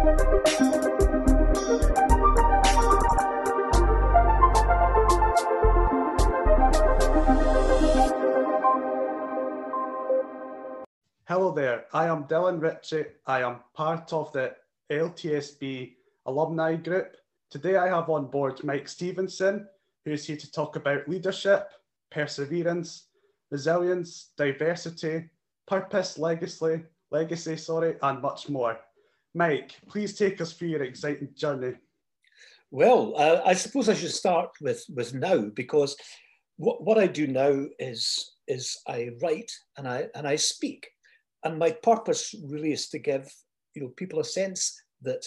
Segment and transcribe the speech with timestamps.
[0.00, 0.12] Hello
[11.52, 13.04] there, I am Dylan Ritchie.
[13.26, 14.56] I am part of the
[14.90, 15.92] LTSB
[16.24, 17.18] alumni group.
[17.50, 19.68] Today I have on board Mike Stevenson,
[20.06, 21.72] who is here to talk about leadership,
[22.10, 23.08] perseverance,
[23.50, 25.28] resilience, diversity,
[25.66, 28.78] purpose, legacy, legacy, sorry, and much more.
[29.34, 31.74] Mike, please take us through your exciting journey.
[32.70, 35.96] Well, uh, I suppose I should start with, with now because
[36.56, 40.88] what, what I do now is, is I write and I, and I speak.
[41.44, 43.32] And my purpose really is to give
[43.74, 45.26] you know, people a sense that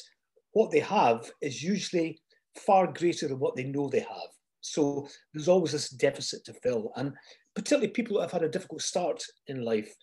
[0.52, 2.20] what they have is usually
[2.56, 4.30] far greater than what they know they have.
[4.62, 6.92] So there's always this deficit to fill.
[6.96, 7.14] And
[7.56, 9.94] particularly people who have had a difficult start in life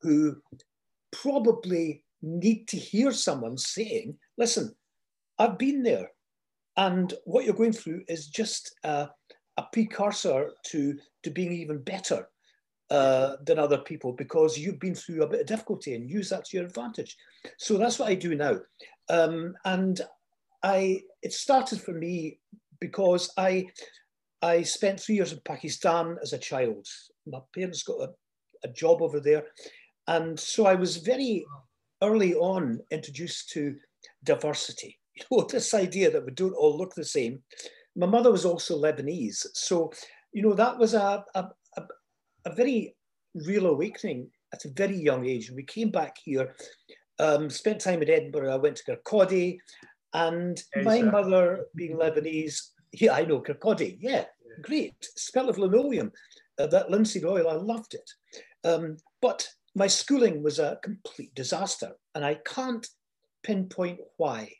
[0.00, 0.36] who
[1.12, 4.74] probably need to hear someone saying, listen,
[5.38, 6.10] I've been there.
[6.76, 9.08] And what you're going through is just a,
[9.56, 12.28] a precursor to, to being even better
[12.90, 16.44] uh, than other people because you've been through a bit of difficulty and use that
[16.44, 17.16] to your advantage.
[17.58, 18.58] So that's what I do now.
[19.08, 20.00] Um, and
[20.62, 22.38] I it started for me
[22.80, 23.66] because I
[24.42, 26.86] I spent three years in Pakistan as a child.
[27.26, 28.08] My parents got a,
[28.64, 29.44] a job over there.
[30.06, 31.44] And so I was very
[32.02, 33.76] early on introduced to
[34.24, 34.98] diversity.
[35.18, 37.42] You know, this idea that we don't all look the same.
[37.96, 39.46] My mother was also Lebanese.
[39.54, 39.90] So,
[40.34, 41.82] you know, that was a, a, a,
[42.44, 42.94] a very
[43.34, 45.50] real awakening at a very young age.
[45.50, 46.54] We came back here,
[47.18, 48.52] um, spent time in Edinburgh.
[48.52, 49.56] I went to Kirkcaldy,
[50.12, 54.62] and my mother, being Lebanese, yeah, I know Kirkcaldy, yeah, yeah.
[54.62, 54.94] great.
[55.16, 56.12] Smell of linoleum,
[56.58, 58.10] uh, that linseed oil, I loved it.
[58.64, 62.86] Um, but my schooling was a complete disaster, and I can't
[63.42, 64.50] pinpoint why.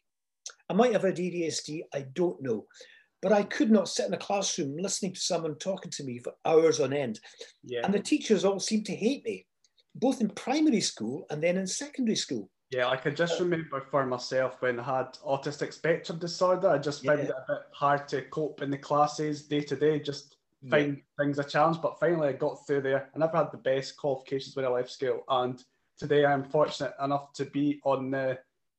[0.69, 2.67] I might have had ADHD, I don't know.
[3.23, 6.35] But I could not sit in a classroom listening to someone talking to me for
[6.45, 7.19] hours on end.
[7.65, 7.81] Yeah.
[7.83, 9.47] And the teachers all seemed to hate me,
[9.95, 12.51] both in primary school and then in secondary school.
[12.71, 16.79] Yeah, I can just uh, remember for myself when I had autistic spectrum disorder, I
[16.79, 17.25] just found yeah.
[17.27, 20.36] it a bit hard to cope in the classes day to day, just
[20.71, 21.25] find yeah.
[21.25, 21.81] things a challenge.
[21.81, 23.11] But finally, I got through there.
[23.15, 25.23] I never had the best qualifications when I left school.
[25.29, 25.63] And
[25.99, 28.39] today I'm fortunate enough to be on the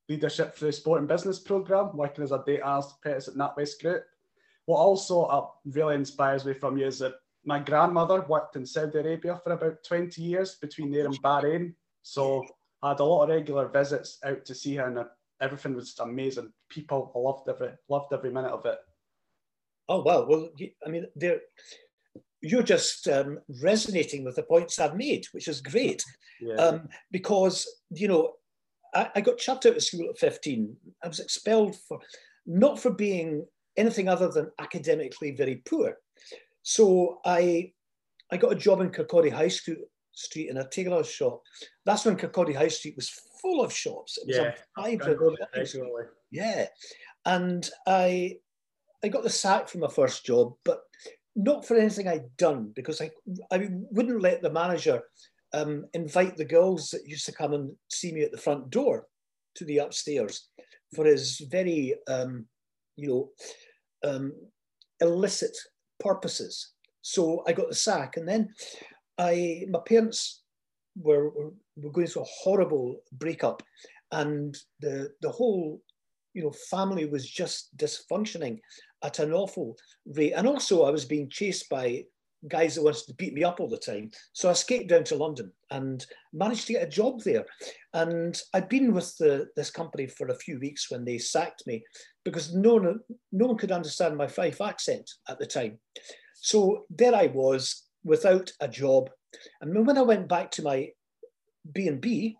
[0.09, 4.03] leadership Through sport and business program, working as a data analyst apprentice at NatWest Group.
[4.65, 7.15] What also uh, really inspires me from you is that
[7.45, 11.73] my grandmother worked in Saudi Arabia for about 20 years between there and Bahrain.
[12.03, 12.45] So
[12.81, 15.05] I had a lot of regular visits out to see her, and
[15.41, 16.51] everything was amazing.
[16.69, 18.77] People loved every loved every minute of it.
[19.89, 20.25] Oh wow!
[20.27, 20.49] Well,
[20.85, 21.39] I mean, there
[22.41, 26.03] you're just um, resonating with the points I've made, which is great.
[26.39, 26.55] Yeah.
[26.55, 28.33] Um, because you know,
[28.93, 30.75] I, I, got chucked out of school at 15.
[31.03, 31.99] I was expelled for
[32.45, 35.97] not for being anything other than academically very poor.
[36.63, 37.71] So I
[38.31, 39.77] I got a job in Kirkcaldy High School
[40.11, 41.41] Street in a tailor shop.
[41.85, 43.09] That's when Kirkcaldy High Street was
[43.41, 44.17] full of shops.
[44.17, 45.19] It was yeah, a vibrant.
[46.31, 46.67] Yeah,
[47.25, 48.37] and I
[49.03, 50.81] I got the sack from my first job, but
[51.35, 53.11] not for anything I'd done because I
[53.51, 55.01] I wouldn't let the manager
[55.53, 59.07] um, invite the girls that used to come and see me at the front door
[59.55, 60.49] to the upstairs
[60.95, 62.45] for his very um,
[62.95, 64.33] you know um,
[64.99, 65.55] illicit
[65.99, 66.73] purposes.
[67.01, 68.53] So I got the sack, and then
[69.17, 70.41] I my parents
[70.95, 71.29] were,
[71.75, 73.61] were going through a horrible breakup,
[74.11, 75.81] and the the whole
[76.37, 78.59] you know family was just dysfunctioning
[79.03, 79.75] at an awful
[80.05, 80.33] rate.
[80.33, 82.03] And also, I was being chased by
[82.47, 84.11] guys that wanted to beat me up all the time.
[84.33, 87.43] So I escaped down to London and managed to get a job there.
[87.93, 91.83] And I'd been with the, this company for a few weeks when they sacked me
[92.23, 92.99] because no one,
[93.31, 95.79] no one could understand my Fife accent at the time.
[96.35, 99.09] So there I was without a job.
[99.61, 100.89] And when I went back to my
[101.73, 102.37] B&B,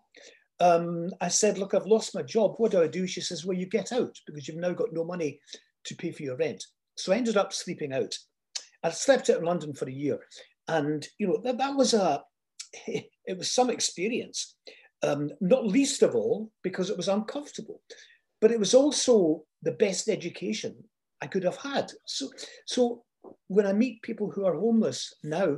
[0.60, 2.54] um, I said, look, I've lost my job.
[2.56, 3.06] What do I do?
[3.06, 5.40] She says, well, you get out because you've now got no money
[5.84, 6.64] to pay for your rent.
[6.96, 8.14] So I ended up sleeping out.
[8.82, 10.18] I slept out in London for a year.
[10.66, 12.22] And, you know, that, that was a,
[12.86, 14.56] it was some experience,
[15.02, 17.80] um, not least of all because it was uncomfortable,
[18.40, 20.76] but it was also the best education
[21.20, 21.90] I could have had.
[22.04, 22.28] So,
[22.66, 23.04] so
[23.46, 25.56] when I meet people who are homeless now,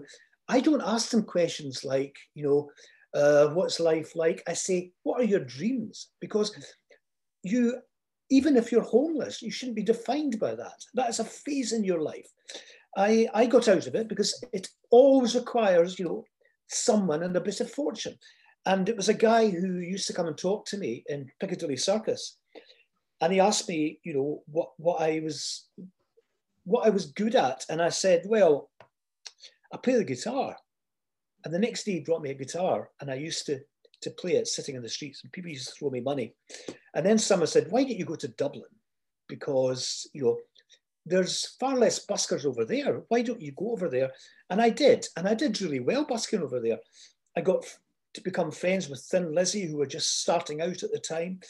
[0.49, 2.71] I don't ask them questions like, you know,
[3.15, 4.43] uh, what's life like?
[4.47, 6.09] I say, what are your dreams?
[6.21, 6.55] Because
[7.43, 7.79] you,
[8.31, 10.85] even if you're homeless, you shouldn't be defined by that.
[10.95, 12.29] That is a phase in your life.
[12.97, 16.25] I, I got out of it because it always requires, you know,
[16.69, 18.17] someone and a bit of fortune.
[18.67, 21.77] And it was a guy who used to come and talk to me in Piccadilly
[21.77, 22.37] Circus.
[23.21, 25.69] and he asked me, you know, what what I was
[26.65, 28.71] what I was good at, and I said, well,
[29.73, 30.57] I play the guitar.
[31.45, 33.61] And the next day he brought me a guitar, and I used to
[34.03, 36.35] to play it sitting in the streets, and people used to throw me money.
[36.95, 38.65] And then someone said, why don't you go to Dublin?
[39.29, 40.39] Because you know
[41.07, 43.03] there's far less buskers over there.
[43.09, 44.11] Why don't you go over there?
[44.49, 46.79] And I did, and I did really well busking over there.
[47.37, 47.65] I got
[48.15, 51.41] to become friends with Thin Lizzy, who were just starting out at the time,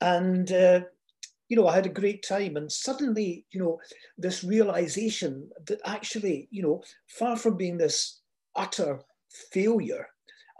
[0.00, 0.80] and uh,
[1.48, 2.56] you know I had a great time.
[2.56, 3.78] And suddenly, you know,
[4.18, 8.20] this realization that actually, you know, far from being this
[8.56, 9.00] utter
[9.52, 10.06] failure,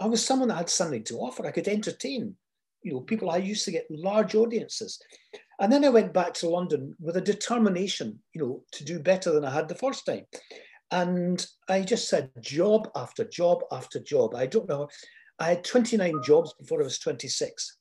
[0.01, 1.47] I was someone that had something to offer.
[1.47, 2.35] I could entertain,
[2.83, 3.31] you know, people.
[3.31, 5.01] I used to get large audiences.
[5.61, 9.31] And then I went back to London with a determination, you know, to do better
[9.31, 10.25] than I had the first time.
[10.91, 14.35] And I just said job after job after job.
[14.35, 14.89] I don't know.
[15.39, 17.77] I had 29 jobs before I was 26.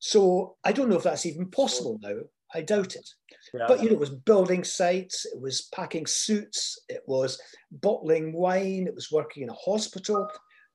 [0.00, 2.16] So I don't know if that's even possible now.
[2.54, 3.08] I doubt it.
[3.54, 3.64] Yeah.
[3.66, 7.40] But you know, it was building sites, it was packing suits, it was
[7.70, 10.28] bottling wine, it was working in a hospital,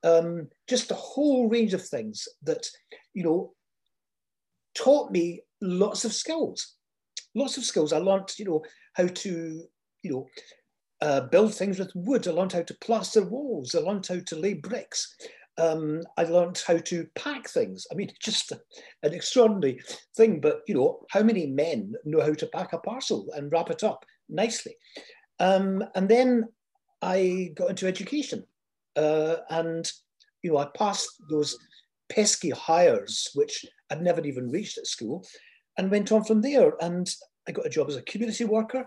[0.03, 2.67] um, just a whole range of things that,
[3.13, 3.53] you know,
[4.75, 6.75] taught me lots of skills.
[7.35, 7.93] Lots of skills.
[7.93, 9.63] I learned, you know, how to,
[10.03, 10.27] you know,
[11.01, 12.27] uh, build things with wood.
[12.27, 13.75] I learned how to plaster walls.
[13.75, 15.15] I learned how to lay bricks.
[15.57, 17.85] Um, I learned how to pack things.
[17.91, 19.79] I mean, just an extraordinary
[20.15, 20.39] thing.
[20.41, 23.83] But you know, how many men know how to pack a parcel and wrap it
[23.83, 24.75] up nicely?
[25.39, 26.45] Um, and then
[27.01, 28.43] I got into education,
[28.95, 29.89] uh, and
[30.41, 31.57] you know, I passed those
[32.09, 35.25] pesky Highers, which I'd never even reached at school,
[35.77, 36.73] and went on from there.
[36.81, 37.09] And
[37.47, 38.85] I got a job as a community worker,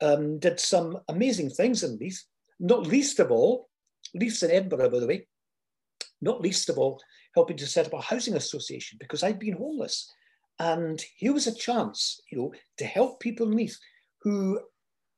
[0.00, 2.22] um, did some amazing things in Leith,
[2.60, 3.68] not least of all,
[4.14, 5.26] Leith's in Edinburgh, by the way,
[6.22, 7.02] not least of all,
[7.34, 10.10] helping to set up a housing association because I'd been homeless.
[10.58, 13.76] And here was a chance, you know, to help people in Leith
[14.22, 14.60] who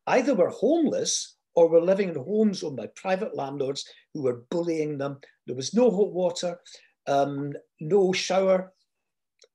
[0.07, 4.99] either were homeless or were living in homes owned by private landlords who were bullying
[4.99, 5.19] them.
[5.47, 6.59] There was no hot water,
[7.07, 8.73] um, no shower,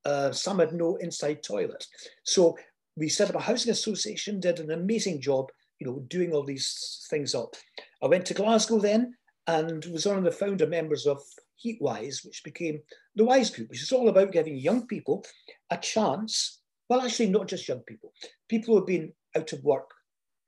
[0.05, 1.85] uh, some had no inside toilet.
[2.23, 2.57] So
[2.95, 5.49] we set up a housing association, did an amazing job,
[5.79, 7.55] you know, doing all these things up.
[8.03, 9.15] I went to Glasgow then
[9.49, 11.19] and was one of the founder members of
[11.63, 12.77] Heatwise, which became
[13.15, 15.25] the Wise Group, which is all about giving young people
[15.71, 16.61] a chance.
[16.87, 18.13] Well, actually, not just young people,
[18.47, 19.89] people who have been out of work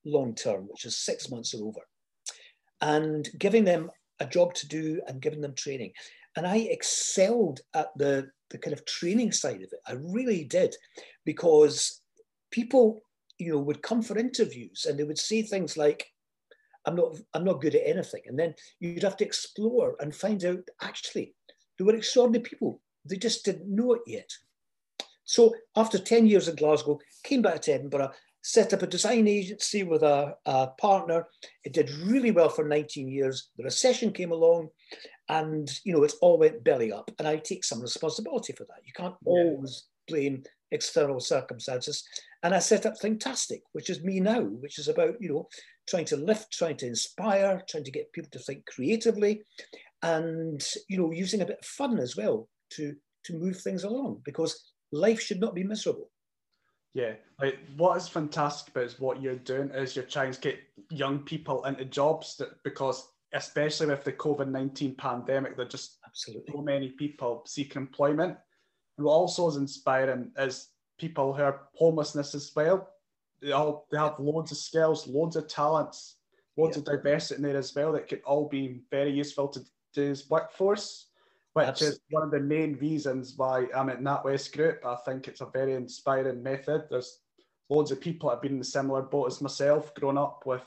[0.06, 1.82] long term, which is six months or over,
[2.82, 5.92] and giving them a job to do and giving them training.
[6.36, 9.80] And I excelled at the the kind of training side of it.
[9.88, 10.76] I really did,
[11.26, 12.02] because
[12.52, 13.02] people,
[13.38, 16.06] you know, would come for interviews and they would say things like,
[16.86, 18.22] I'm not, I'm not good at anything.
[18.26, 21.36] And then you'd have to explore and find out actually
[21.78, 22.82] they were extraordinary people.
[23.06, 24.30] They just didn't know it yet.
[25.24, 28.12] So after 10 years in Glasgow, came back to Edinburgh,
[28.44, 31.28] set up a design agency with a, a, partner.
[31.64, 33.50] It did really well for 19 years.
[33.58, 34.70] The recession came along
[35.30, 37.12] and, you know, it all went belly up.
[37.18, 38.82] And I take some responsibility for that.
[38.86, 42.04] You can't always blame external circumstances.
[42.44, 45.48] And I set up Thinktastic, which is me now, which is about, you know,
[45.90, 49.44] trying to lift, trying to inspire, trying to get people to think creatively
[50.04, 52.96] and, you know, using a bit of fun as well to,
[53.26, 56.10] to move things along because life should not be miserable.
[56.94, 61.20] Yeah, like what is fantastic about what you're doing is you're trying to get young
[61.20, 66.52] people into jobs that because especially with the COVID nineteen pandemic, there are just absolutely
[66.54, 68.36] so many people seeking employment.
[68.98, 70.68] And what also is inspiring is
[71.00, 72.90] people who are homelessness as well.
[73.42, 76.18] They all they have loads of skills, loads of talents,
[76.58, 76.82] loads yeah.
[76.82, 79.62] of diversity in there as well that could all be very useful to
[79.94, 81.08] today's workforce
[81.54, 81.96] which Absolutely.
[81.96, 84.86] is one of the main reasons why I'm at NatWest Group.
[84.86, 86.86] I think it's a very inspiring method.
[86.90, 87.20] There's
[87.70, 90.64] loads of people that have been in a similar boat as myself, growing up with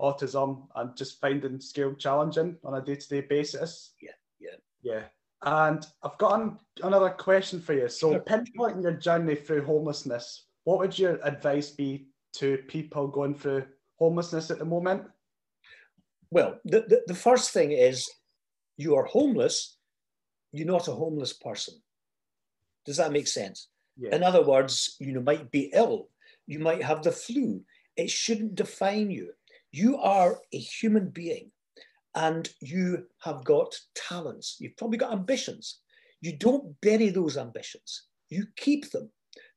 [0.00, 3.94] autism and just finding skill challenging on a day-to-day basis.
[4.00, 5.02] Yeah, yeah, yeah.
[5.42, 7.88] And I've got an, another question for you.
[7.88, 8.20] So, sure.
[8.20, 13.64] pinpointing your journey through homelessness, what would your advice be to people going through
[13.98, 15.04] homelessness at the moment?
[16.30, 18.08] Well, the, the, the first thing is
[18.76, 19.76] you are homeless
[20.52, 21.74] you're not a homeless person.
[22.84, 23.68] Does that make sense?
[23.96, 24.14] Yeah.
[24.14, 26.08] In other words, you might be ill,
[26.46, 27.62] you might have the flu.
[27.96, 29.32] It shouldn't define you.
[29.70, 31.50] You are a human being
[32.14, 34.56] and you have got talents.
[34.60, 35.80] You've probably got ambitions.
[36.20, 39.10] You don't bury those ambitions, you keep them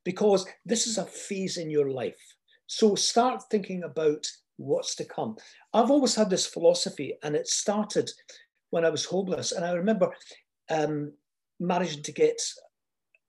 [0.06, 2.22] because this is a phase in your life.
[2.68, 4.24] So start thinking about
[4.56, 5.36] what's to come.
[5.74, 8.08] I've always had this philosophy, and it started
[8.70, 9.50] when I was homeless.
[9.50, 10.14] And I remember
[10.70, 11.12] um,
[11.58, 12.40] managing to get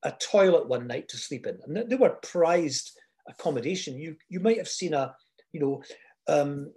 [0.04, 1.58] a toilet one night to sleep in.
[1.66, 2.92] And they were prized
[3.28, 3.98] accommodation.
[3.98, 5.16] You you might have seen a,
[5.54, 5.84] you know,
[6.28, 6.72] um,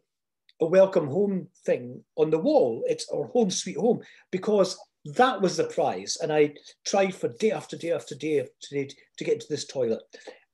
[0.62, 2.83] a welcome home thing on the wall.
[2.87, 6.16] It's or home sweet home because that was the prize.
[6.21, 6.54] And I
[6.87, 10.02] tried for day after day after day day to get to this toilet.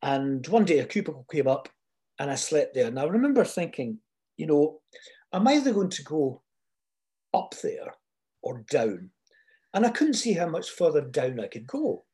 [0.02, 1.68] And one day a cubicle came up
[2.18, 2.86] and I slept there.
[2.86, 3.98] And I remember thinking,
[4.36, 4.80] you know,
[5.32, 6.42] I'm either going to go
[7.34, 7.94] up there
[8.42, 9.10] or down.
[9.74, 12.04] And I couldn't see how much further down I could go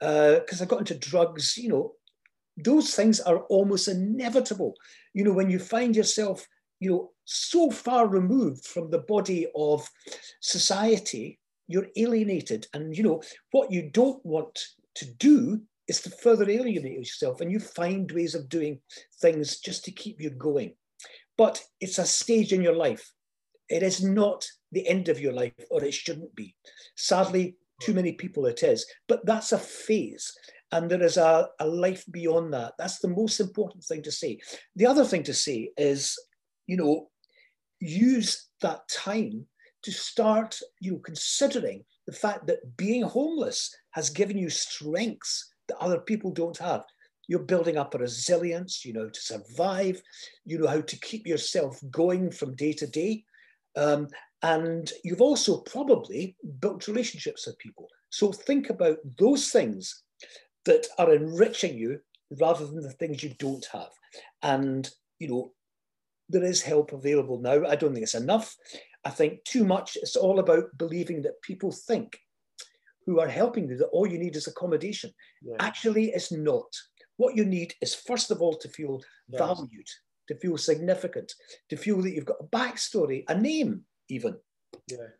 [0.00, 1.92] because uh, I got into drugs, you know,
[2.56, 4.74] those things are almost inevitable.
[5.14, 6.46] You know, when you find yourself,
[6.80, 9.88] you know, so far removed from the body of
[10.40, 12.66] society, you're alienated.
[12.72, 14.58] And, you know, what you don't want
[14.96, 17.40] to do is to further alienate yourself.
[17.40, 18.80] And you find ways of doing
[19.20, 20.74] things just to keep you going.
[21.38, 23.12] But it's a stage in your life.
[23.68, 26.54] It is not the end of your life, or it shouldn't be.
[26.96, 28.86] Sadly, too many people it is.
[29.08, 30.32] But that's a phase.
[30.72, 32.74] And there is a, a life beyond that.
[32.78, 34.38] That's the most important thing to say.
[34.76, 36.18] The other thing to say is,
[36.66, 37.10] you know,
[37.80, 39.46] use that time
[39.86, 45.78] to start, you know, considering the fact that being homeless has given you strengths that
[45.78, 46.82] other people don't have.
[47.28, 50.02] You're building up a resilience, you know, to survive.
[50.44, 53.24] You know how to keep yourself going from day to day.
[53.76, 54.08] Um,
[54.42, 57.86] and you've also probably built relationships with people.
[58.10, 60.02] So think about those things
[60.64, 62.00] that are enriching you
[62.40, 63.90] rather than the things you don't have.
[64.42, 64.90] And,
[65.20, 65.52] you know,
[66.28, 67.64] there is help available now.
[67.66, 68.56] I don't think it's enough.
[69.06, 72.18] I think too much, it's all about believing that people think
[73.06, 75.12] who are helping you that all you need is accommodation.
[75.40, 75.54] Yeah.
[75.60, 76.66] Actually, it's not.
[77.16, 79.38] What you need is, first of all, to feel yes.
[79.38, 79.86] valued,
[80.26, 81.32] to feel significant,
[81.68, 84.34] to feel that you've got a backstory, a name, even.
[84.90, 85.10] Yeah.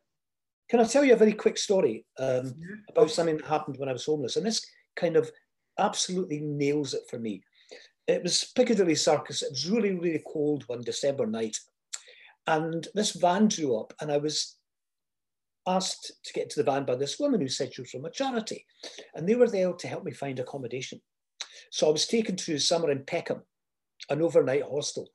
[0.68, 2.76] Can I tell you a very quick story um, yeah.
[2.90, 4.34] about something that happened when I was homeless?
[4.34, 4.66] And this
[4.96, 5.30] kind of
[5.78, 7.40] absolutely nails it for me.
[8.08, 9.42] It was Piccadilly Circus.
[9.42, 11.56] It was really, really cold one December night.
[12.46, 14.56] And this van drew up, and I was
[15.66, 18.10] asked to get to the van by this woman who said she was from a
[18.10, 18.64] charity.
[19.14, 21.00] And they were there to help me find accommodation.
[21.72, 23.42] So I was taken to somewhere in Peckham,
[24.08, 25.08] an overnight hostel.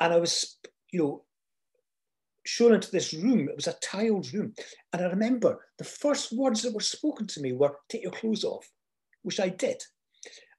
[0.00, 0.58] And I was,
[0.92, 1.24] you know,
[2.44, 3.48] shown into this room.
[3.48, 4.54] It was a tiled room.
[4.92, 8.42] And I remember the first words that were spoken to me were, take your clothes
[8.42, 8.68] off
[9.22, 9.82] which I did.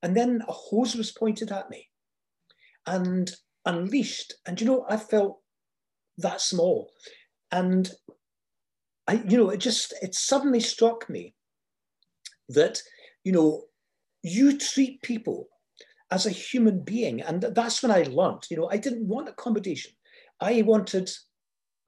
[0.04, 1.90] And then a hose was pointed at me
[2.86, 3.32] and
[3.66, 4.34] unleashed.
[4.46, 5.40] And you know, I felt
[6.22, 6.92] that small.
[7.52, 7.92] And
[9.08, 11.34] I, you know, it just, it suddenly struck me
[12.50, 12.82] that,
[13.24, 13.64] you know,
[14.22, 15.48] you treat people
[16.12, 17.22] as a human being.
[17.22, 19.92] And that's when I learned, you know, I didn't want accommodation.
[20.40, 21.10] I wanted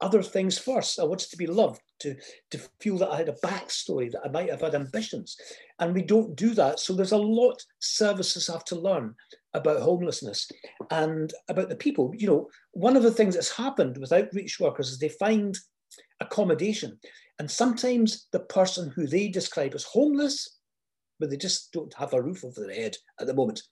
[0.00, 0.98] other things first.
[0.98, 2.16] I wanted to be loved, to,
[2.50, 5.36] to feel that I had a backstory, that I might have had ambitions.
[5.78, 6.80] And we don't do that.
[6.80, 9.14] So there's a lot services have to learn
[9.54, 10.50] about homelessness
[10.90, 12.12] and about the people.
[12.16, 15.56] You know, one of the things that's happened with outreach workers is they find
[16.20, 16.98] accommodation.
[17.38, 20.58] And sometimes the person who they describe as homeless,
[21.18, 23.62] but they just don't have a roof over their head at the moment,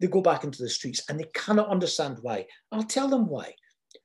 [0.00, 2.46] they go back into the streets and they cannot understand why.
[2.72, 3.52] I'll tell them why.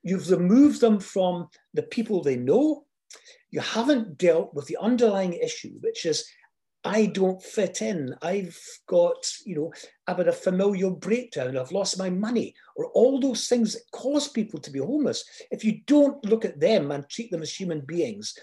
[0.03, 2.85] You've removed them from the people they know.
[3.51, 6.25] You haven't dealt with the underlying issue, which is
[6.83, 8.15] I don't fit in.
[8.21, 9.73] I've got, you know,
[10.07, 11.55] I've had a familial breakdown.
[11.55, 15.23] I've lost my money, or all those things that cause people to be homeless.
[15.51, 18.33] If you don't look at them and treat them as human beings,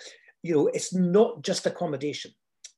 [0.43, 2.31] you know, it's not just accommodation.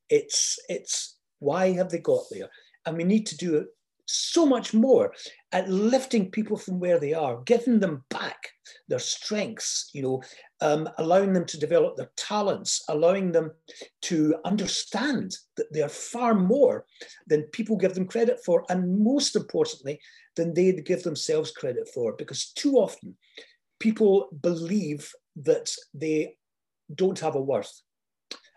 [0.09, 2.49] It's it's why have they got there?
[2.87, 3.67] And we need to do
[4.07, 5.13] so much more
[5.53, 8.51] at lifting people from where they are, giving them back
[8.89, 10.23] their strengths, you know,
[10.61, 13.51] um, allowing them to develop their talents, allowing them
[14.03, 16.85] to understand that they are far more
[17.27, 20.01] than people give them credit for, and most importantly,
[20.37, 22.15] than they give themselves credit for.
[22.17, 23.17] Because too often,
[23.81, 26.37] people believe that they
[26.95, 27.83] don't have a worth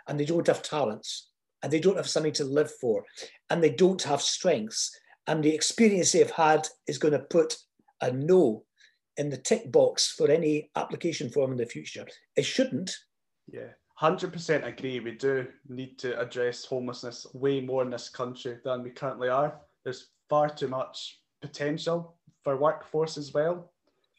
[0.07, 1.29] and they don't have talents
[1.63, 3.05] and they don't have something to live for
[3.49, 4.91] and they don't have strengths
[5.27, 7.57] and the experience they've had is going to put
[8.01, 8.63] a no
[9.17, 12.05] in the tick box for any application form in the future.
[12.35, 12.95] It shouldn't.
[13.47, 13.69] Yeah,
[14.01, 14.99] 100% agree.
[14.99, 19.59] We do need to address homelessness way more in this country than we currently are.
[19.83, 23.71] There's far too much potential for workforce as well.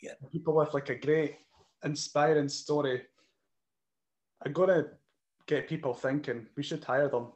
[0.02, 0.12] Yeah.
[0.30, 1.36] People with like a great
[1.84, 3.02] inspiring story
[4.44, 4.86] are going to
[5.46, 7.28] get people thinking we should hire them.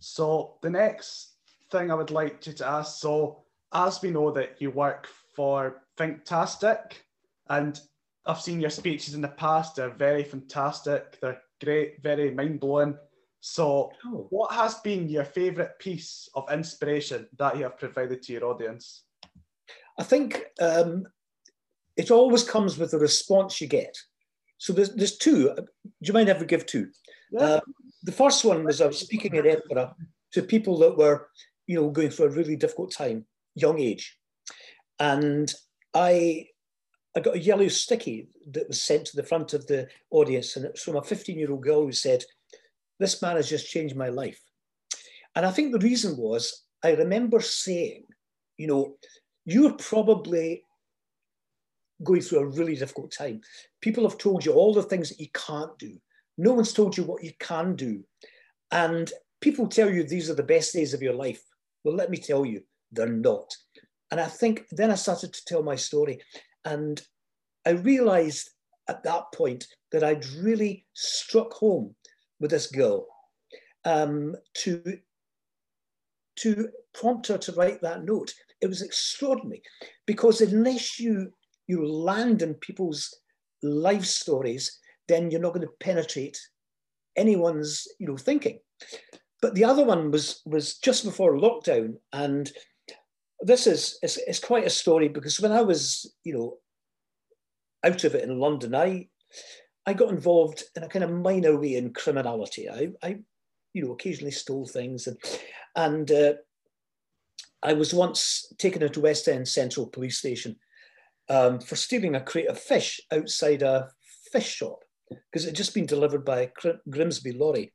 [0.00, 1.33] So the next
[1.70, 3.00] thing I would like you to ask.
[3.00, 6.92] So, as we know that you work for Thinktastic,
[7.48, 7.80] and
[8.26, 12.96] I've seen your speeches in the past, they're very fantastic, they're great, very mind blowing.
[13.40, 14.26] So, oh.
[14.30, 19.04] what has been your favourite piece of inspiration that you have provided to your audience?
[19.98, 21.06] I think um,
[21.96, 23.96] it always comes with the response you get.
[24.58, 25.52] So there's, there's two.
[25.54, 25.64] Do
[26.00, 26.88] you mind if I give two?
[27.30, 27.40] Yeah.
[27.40, 27.60] Uh,
[28.02, 29.94] the first one was I was speaking at Edinburgh
[30.32, 31.28] to people that were,
[31.66, 34.18] you know, going through a really difficult time, young age,
[34.98, 35.52] and
[35.94, 36.48] I
[37.16, 40.64] I got a yellow sticky that was sent to the front of the audience, and
[40.64, 42.24] it's from a 15 year old girl who said,
[42.98, 44.40] This man has just changed my life.
[45.36, 48.04] And I think the reason was I remember saying,
[48.56, 48.96] you know,
[49.44, 50.62] you're probably
[52.02, 53.40] going through a really difficult time.
[53.80, 55.96] People have told you all the things that you can't do.
[56.36, 58.02] No one's told you what you can do.
[58.72, 61.42] And people tell you these are the best days of your life.
[61.84, 62.62] Well, let me tell you,
[62.92, 63.54] they're not.
[64.10, 66.20] And I think then I started to tell my story.
[66.64, 67.00] And
[67.66, 68.50] I realized
[68.88, 71.94] at that point that I'd really struck home
[72.40, 73.06] with this girl
[73.84, 74.98] um, to,
[76.36, 78.32] to prompt her to write that note.
[78.60, 79.62] It was extraordinary
[80.06, 81.32] because unless you,
[81.66, 83.14] you land in people's
[83.62, 86.38] life stories, then you're not going to penetrate
[87.16, 88.58] anyone's you know thinking.
[89.44, 92.50] But the other one was was just before lockdown, and
[93.40, 96.56] this is is, is quite a story because when I was you know
[97.84, 99.08] out of it in London, I
[99.84, 102.70] I got involved in a kind of minor way in criminality.
[102.70, 103.18] I, I
[103.74, 105.18] you know, occasionally stole things, and
[105.76, 106.32] and uh,
[107.62, 110.56] I was once taken into West End Central Police Station
[111.28, 113.90] um, for stealing a crate of fish outside a
[114.32, 114.78] fish shop
[115.10, 117.74] because it had just been delivered by a Grimsby lorry.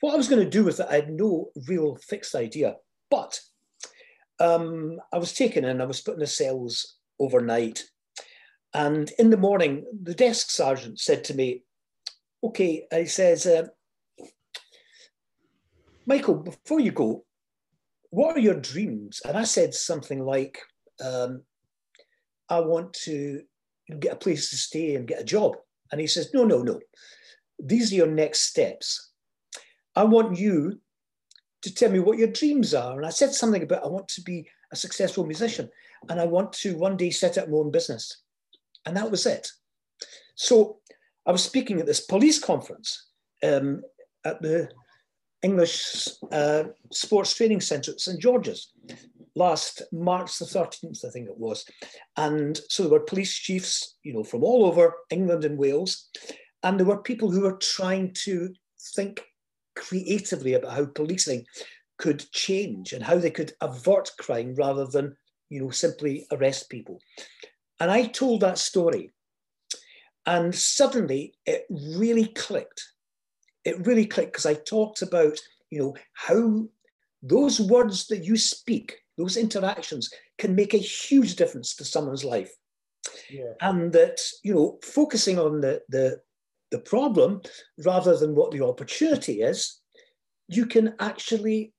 [0.00, 2.76] What I was going to do with it, I had no real fixed idea.
[3.10, 3.38] But
[4.38, 7.84] um, I was taken in, I was put in the cells overnight.
[8.72, 11.64] And in the morning, the desk sergeant said to me,
[12.42, 13.66] okay, he says, uh,
[16.06, 17.24] Michael, before you go,
[18.10, 19.20] what are your dreams?
[19.26, 20.58] And I said something like,
[21.04, 21.42] um,
[22.48, 23.42] I want to
[23.98, 25.56] get a place to stay and get a job.
[25.92, 26.80] And he says, No, no, no.
[27.58, 29.09] These are your next steps.
[30.00, 30.80] I want you
[31.60, 32.96] to tell me what your dreams are.
[32.96, 35.68] And I said something about I want to be a successful musician
[36.08, 38.22] and I want to one day set up my own business.
[38.86, 39.46] And that was it.
[40.36, 40.78] So
[41.26, 43.08] I was speaking at this police conference
[43.42, 43.82] um,
[44.24, 44.70] at the
[45.42, 48.72] English uh, Sports Training Centre at St George's
[49.36, 51.66] last March the 13th, I think it was.
[52.16, 56.08] And so there were police chiefs, you know, from all over England and Wales.
[56.62, 58.48] And there were people who were trying to
[58.96, 59.20] think
[59.80, 61.44] creatively about how policing
[61.98, 65.16] could change and how they could avert crime rather than,
[65.48, 67.00] you know, simply arrest people.
[67.80, 69.12] And I told that story.
[70.26, 72.82] And suddenly it really clicked.
[73.64, 75.38] It really clicked because I talked about,
[75.70, 76.68] you know, how
[77.22, 82.52] those words that you speak those interactions can make a huge difference to someone's life.
[83.28, 83.52] Yeah.
[83.60, 86.20] And that, you know, focusing on the, the,
[86.70, 87.40] the problem
[87.84, 89.80] rather than what the opportunity is,
[90.48, 91.72] you can actually,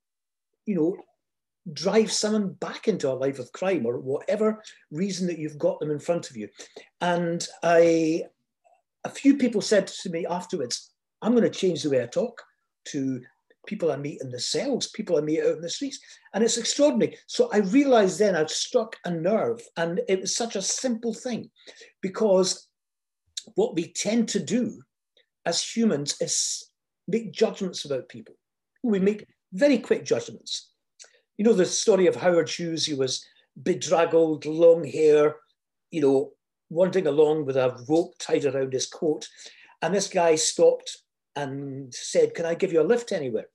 [0.65, 0.95] you know,
[1.73, 5.91] drive someone back into a life of crime or whatever reason that you've got them
[5.91, 6.47] in front of you.
[7.01, 8.23] And I,
[9.03, 12.41] a few people said to me afterwards, I'm going to change the way I talk
[12.85, 13.21] to
[13.67, 15.99] people I meet in the cells, people I meet out in the streets.
[16.33, 17.17] And it's extraordinary.
[17.27, 19.61] So I realized then I'd struck a nerve.
[19.77, 21.51] And it was such a simple thing
[22.01, 22.69] because
[23.55, 24.81] what we tend to do
[25.45, 26.69] as humans is
[27.07, 28.35] make judgments about people.
[28.83, 30.71] We make very quick judgments.
[31.37, 33.25] You know, the story of Howard Hughes, he was
[33.61, 35.35] bedraggled, long hair,
[35.91, 36.31] you know,
[36.69, 39.27] wandering along with a rope tied around his coat.
[39.81, 40.97] And this guy stopped
[41.35, 43.47] and said, Can I give you a lift anywhere?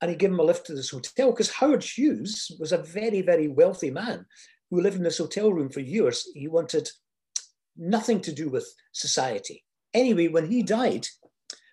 [0.00, 3.22] And he gave him a lift to this hotel because Howard Hughes was a very,
[3.22, 4.24] very wealthy man
[4.70, 6.28] who lived in this hotel room for years.
[6.34, 6.88] He wanted
[7.78, 9.64] nothing to do with society.
[9.94, 11.06] Anyway, when he died,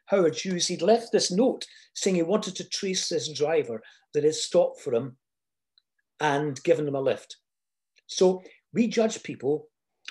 [0.08, 3.82] Howard Hughes, he'd left this note saying he wanted to trace this driver
[4.14, 5.18] that had stopped for him
[6.20, 7.38] and given him a lift.
[8.08, 9.68] So we judge people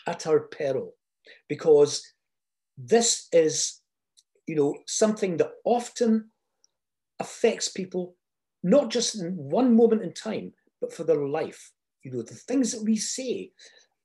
[0.07, 0.95] at our peril
[1.49, 2.03] because
[2.77, 3.81] this is
[4.47, 6.31] you know, something that often
[7.21, 8.17] affects people,
[8.63, 11.73] not just in one moment in time, but for their life.
[12.03, 13.53] You know, the things that we say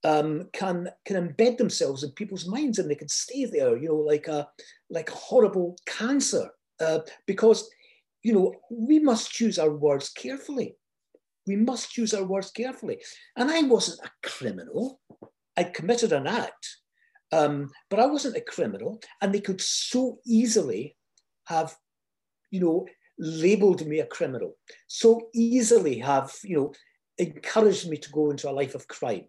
[0.04, 3.78] um, can can embed themselves in people's minds, and they can stay there.
[3.78, 4.48] You know, like a
[4.90, 7.70] like horrible cancer, uh, because
[8.24, 10.76] you know we must choose our words carefully.
[11.48, 13.02] We must choose our words carefully.
[13.36, 15.00] And I wasn't a criminal.
[15.58, 16.80] I committed an act
[17.32, 20.96] um, but I wasn't a criminal, and they could so easily
[21.46, 21.76] have,
[22.52, 22.86] you know,
[23.20, 24.56] labeled me a criminal,
[24.88, 26.74] so easily have, you know,
[27.18, 29.26] encouraged me to go into a life of crime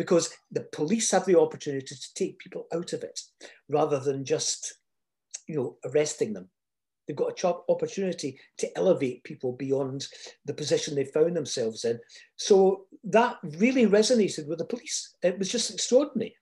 [0.00, 3.20] because the police have the opportunity to take people out of it
[3.68, 4.76] rather than just,
[5.46, 6.48] you know, arresting them.
[7.06, 10.06] They've got a opportunity to elevate people beyond
[10.46, 11.98] the position they found themselves in.
[12.36, 15.14] So that really resonated with the police.
[15.22, 16.34] It was just extraordinary.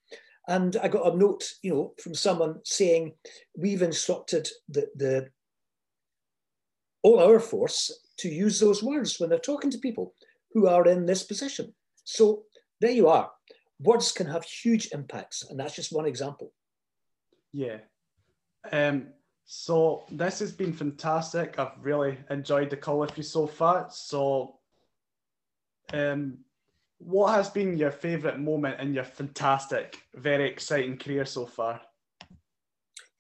[0.47, 3.14] And I got a note, you know, from someone saying,
[3.57, 5.31] we've instructed the, the
[7.03, 10.14] all our force to use those words when they're talking to people
[10.53, 11.75] who are in this position.
[12.05, 12.44] So
[12.81, 13.33] there you are
[13.81, 16.53] words can have huge impacts, and that's just one example.
[17.53, 17.79] Yeah.
[18.71, 19.09] Um,
[19.45, 21.59] so this has been fantastic.
[21.59, 23.88] I've really enjoyed the call with you so far.
[23.91, 24.59] So,
[25.93, 26.38] um,
[26.99, 31.81] what has been your favourite moment in your fantastic, very exciting career so far?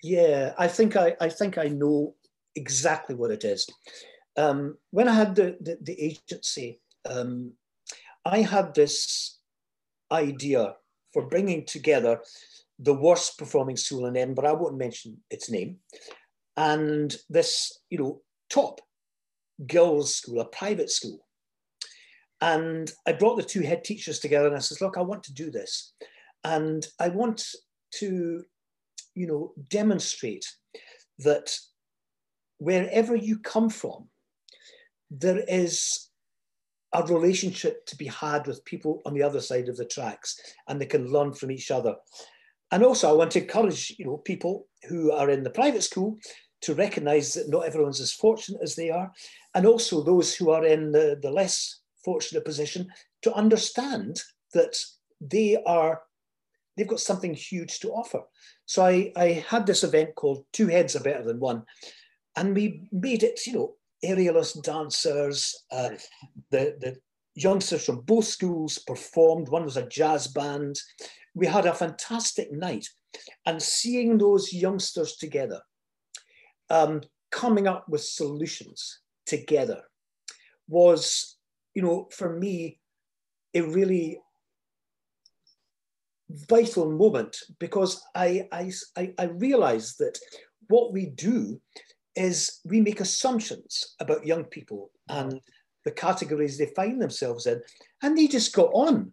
[0.02, 2.14] Yeah, I think I, I think I know
[2.54, 3.68] exactly what it is.
[4.36, 7.52] Um, when I had the, the, the agency, um,
[8.24, 9.37] I had this
[10.12, 10.74] idea
[11.12, 12.20] for bringing together
[12.78, 15.78] the worst performing school in Edinburgh, I won't mention its name,
[16.56, 18.80] and this, you know, top
[19.66, 21.26] girls' school, a private school.
[22.40, 25.34] And I brought the two head teachers together and I said, look, I want to
[25.34, 25.92] do this.
[26.44, 27.44] And I want
[27.94, 28.44] to,
[29.14, 30.46] you know, demonstrate
[31.18, 31.56] that
[32.58, 34.08] wherever you come from,
[35.10, 36.07] there is
[36.92, 40.80] a relationship to be had with people on the other side of the tracks and
[40.80, 41.94] they can learn from each other.
[42.70, 46.18] And also I want to encourage, you know, people who are in the private school
[46.62, 49.12] to recognize that not everyone's as fortunate as they are.
[49.54, 52.88] And also those who are in the, the less fortunate position
[53.22, 54.20] to understand
[54.54, 54.76] that
[55.20, 56.02] they are,
[56.76, 58.22] they've got something huge to offer.
[58.66, 61.64] So I, I had this event called Two Heads Are Better Than One.
[62.36, 65.64] And we made it, you know, aerialist dancers.
[65.70, 65.90] Uh,
[66.50, 66.96] the, the
[67.34, 69.48] youngsters from both schools performed.
[69.48, 70.76] One was a jazz band.
[71.34, 72.86] We had a fantastic night.
[73.46, 75.60] And seeing those youngsters together,
[76.70, 79.82] um, coming up with solutions together
[80.68, 81.36] was,
[81.74, 82.80] you know, for me,
[83.54, 84.20] a really
[86.30, 88.70] vital moment because I, I,
[89.18, 90.18] I realized that
[90.68, 91.60] what we do
[92.18, 95.40] is we make assumptions about young people and
[95.84, 97.62] the categories they find themselves in,
[98.02, 99.12] and they just got on.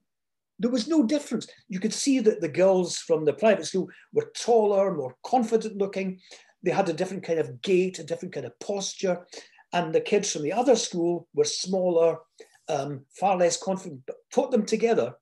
[0.58, 1.48] There was no difference.
[1.70, 6.20] You could see that the girls from the private school were taller, more confident looking.
[6.63, 9.28] They had a different kind of gait, a different kind of posture.
[9.72, 12.18] And the kids from the other school were smaller,
[12.70, 15.13] um, far less confident, but put them together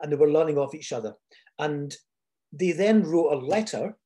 [0.00, 1.14] and they were learning off each other.
[1.58, 1.94] And
[2.52, 3.96] they then wrote a letter,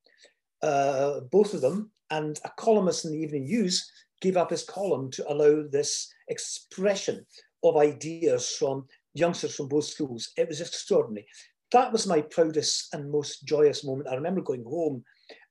[0.63, 3.91] uh, both of them, and a columnist in the Evening News
[4.21, 7.25] gave up his column to allow this expression
[7.63, 10.33] of ideas from youngsters from both schools.
[10.37, 11.27] It was extraordinary.
[11.73, 14.09] That was my proudest and most joyous moment.
[14.09, 15.05] I remember going home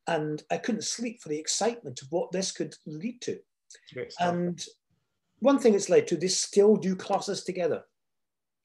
[0.07, 3.37] and I couldn't sleep for the excitement of what this could lead to.
[4.19, 4.63] And
[5.39, 7.83] one thing it's led to, they still do classes together,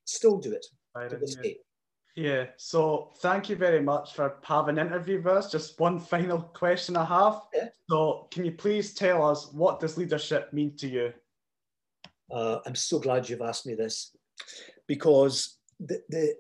[0.05, 0.65] still do it
[1.11, 1.59] to this day.
[2.15, 5.51] Yeah, so thank you very much for having an interview with us.
[5.51, 7.41] Just one final question I have.
[7.55, 7.69] Yeah.
[7.89, 11.13] So can you please tell us what does leadership mean to you?
[12.31, 14.15] Uh, I'm so glad you've asked me this
[14.87, 16.35] because the, the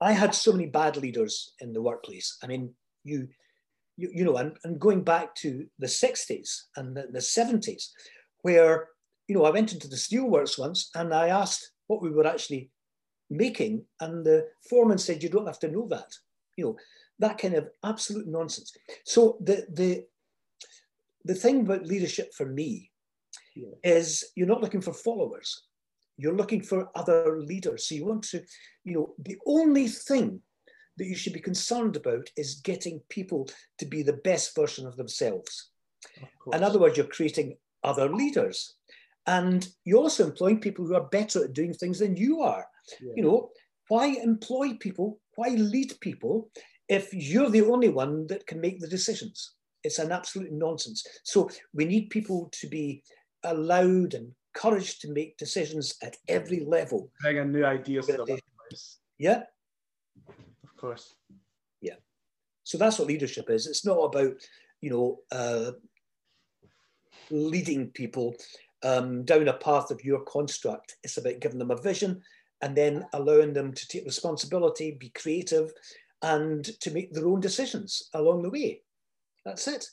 [0.00, 2.36] I had so many bad leaders in the workplace.
[2.42, 3.28] I mean, you
[3.96, 7.88] you, you know, and, and going back to the 60s and the, the 70s,
[8.42, 8.88] where,
[9.26, 12.70] you know, I went into the steelworks once and I asked what we were actually
[13.30, 13.84] making.
[14.00, 16.12] And the foreman said, you don't have to know that.
[16.56, 16.76] You know,
[17.18, 18.72] that kind of absolute nonsense.
[19.04, 20.04] So the, the,
[21.24, 22.90] the thing about leadership for me
[23.54, 23.68] yeah.
[23.82, 25.64] is you're not looking for followers.
[26.18, 27.88] You're looking for other leaders.
[27.88, 28.42] So you want to,
[28.84, 30.40] you know, the only thing
[30.96, 34.96] that you should be concerned about is getting people to be the best version of
[34.96, 35.70] themselves.
[36.46, 38.76] Of In other words, you're creating other leaders.
[39.26, 42.66] And you're also employing people who are better at doing things than you are.
[43.00, 43.12] Yeah.
[43.16, 43.50] You know,
[43.88, 45.20] why employ people?
[45.36, 46.50] Why lead people
[46.88, 49.54] if you're the only one that can make the decisions?
[49.84, 51.06] It's an absolute nonsense.
[51.22, 53.02] So we need people to be
[53.44, 57.10] allowed and encouraged to make decisions at every level.
[57.20, 58.98] Bringing new ideas to the workplace.
[59.18, 59.42] Yeah.
[60.28, 61.14] Of course.
[61.80, 61.96] Yeah.
[62.64, 63.66] So that's what leadership is.
[63.66, 64.34] It's not about,
[64.80, 65.72] you know, uh,
[67.30, 68.34] leading people
[68.82, 70.96] um, down a path of your construct.
[71.02, 72.22] It's about giving them a vision
[72.62, 75.72] and then allowing them to take responsibility, be creative,
[76.22, 78.82] and to make their own decisions along the way.
[79.44, 79.86] That's it.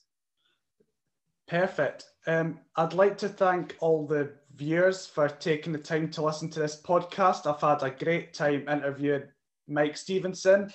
[1.47, 2.05] Perfect.
[2.25, 6.59] Um, I'd like to thank all the viewers for taking the time to listen to
[6.59, 7.45] this podcast.
[7.45, 9.23] I've had a great time interviewing
[9.67, 10.71] Mike Stevenson,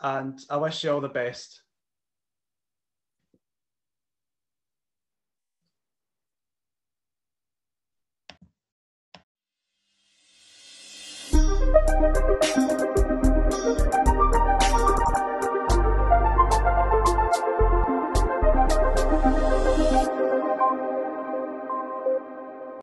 [0.00, 1.63] and I wish you all the best.